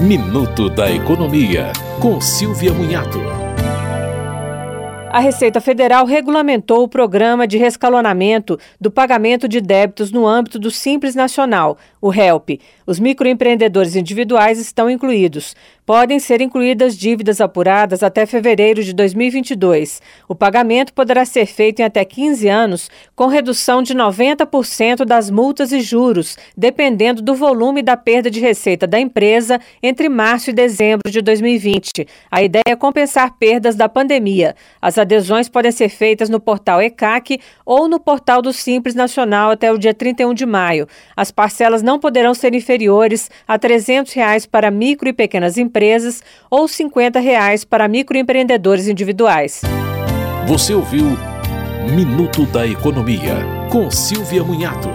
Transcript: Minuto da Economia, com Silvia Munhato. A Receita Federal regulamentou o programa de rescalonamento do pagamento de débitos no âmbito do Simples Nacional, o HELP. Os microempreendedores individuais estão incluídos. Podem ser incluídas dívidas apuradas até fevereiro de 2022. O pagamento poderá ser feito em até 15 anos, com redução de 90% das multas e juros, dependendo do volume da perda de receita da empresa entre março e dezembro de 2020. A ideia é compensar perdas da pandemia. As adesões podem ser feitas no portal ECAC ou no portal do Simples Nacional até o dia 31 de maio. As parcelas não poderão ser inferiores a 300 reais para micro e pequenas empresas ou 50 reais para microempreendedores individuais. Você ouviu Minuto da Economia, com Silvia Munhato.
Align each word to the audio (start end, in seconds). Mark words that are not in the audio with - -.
Minuto 0.00 0.70
da 0.70 0.90
Economia, 0.90 1.74
com 2.00 2.22
Silvia 2.22 2.72
Munhato. 2.72 3.18
A 5.10 5.18
Receita 5.18 5.60
Federal 5.60 6.06
regulamentou 6.06 6.84
o 6.84 6.88
programa 6.88 7.46
de 7.46 7.58
rescalonamento 7.58 8.58
do 8.80 8.90
pagamento 8.90 9.46
de 9.46 9.60
débitos 9.60 10.10
no 10.10 10.26
âmbito 10.26 10.58
do 10.58 10.70
Simples 10.70 11.14
Nacional, 11.14 11.76
o 12.00 12.10
HELP. 12.14 12.60
Os 12.86 12.98
microempreendedores 12.98 13.94
individuais 13.94 14.58
estão 14.58 14.88
incluídos. 14.88 15.54
Podem 15.90 16.20
ser 16.20 16.40
incluídas 16.40 16.96
dívidas 16.96 17.40
apuradas 17.40 18.04
até 18.04 18.24
fevereiro 18.24 18.84
de 18.84 18.92
2022. 18.92 20.00
O 20.28 20.36
pagamento 20.36 20.92
poderá 20.92 21.24
ser 21.24 21.46
feito 21.46 21.80
em 21.80 21.82
até 21.84 22.04
15 22.04 22.46
anos, 22.46 22.88
com 23.16 23.26
redução 23.26 23.82
de 23.82 23.92
90% 23.92 25.04
das 25.04 25.32
multas 25.32 25.72
e 25.72 25.80
juros, 25.80 26.38
dependendo 26.56 27.20
do 27.20 27.34
volume 27.34 27.82
da 27.82 27.96
perda 27.96 28.30
de 28.30 28.38
receita 28.38 28.86
da 28.86 29.00
empresa 29.00 29.60
entre 29.82 30.08
março 30.08 30.50
e 30.50 30.52
dezembro 30.52 31.10
de 31.10 31.20
2020. 31.20 32.06
A 32.30 32.40
ideia 32.40 32.62
é 32.68 32.76
compensar 32.76 33.36
perdas 33.36 33.74
da 33.74 33.88
pandemia. 33.88 34.54
As 34.80 34.96
adesões 34.96 35.48
podem 35.48 35.72
ser 35.72 35.88
feitas 35.88 36.28
no 36.28 36.38
portal 36.38 36.80
ECAC 36.80 37.40
ou 37.66 37.88
no 37.88 37.98
portal 37.98 38.40
do 38.40 38.52
Simples 38.52 38.94
Nacional 38.94 39.50
até 39.50 39.72
o 39.72 39.76
dia 39.76 39.92
31 39.92 40.34
de 40.34 40.46
maio. 40.46 40.86
As 41.16 41.32
parcelas 41.32 41.82
não 41.82 41.98
poderão 41.98 42.32
ser 42.32 42.54
inferiores 42.54 43.28
a 43.48 43.58
300 43.58 44.12
reais 44.12 44.46
para 44.46 44.70
micro 44.70 45.08
e 45.08 45.12
pequenas 45.12 45.58
empresas 45.58 45.79
ou 46.50 46.68
50 46.68 47.18
reais 47.20 47.64
para 47.64 47.88
microempreendedores 47.88 48.86
individuais. 48.88 49.62
Você 50.46 50.74
ouviu 50.74 51.06
Minuto 51.94 52.44
da 52.46 52.66
Economia, 52.66 53.36
com 53.70 53.90
Silvia 53.90 54.44
Munhato. 54.44 54.88